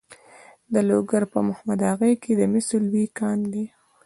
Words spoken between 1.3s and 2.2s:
په محمد اغه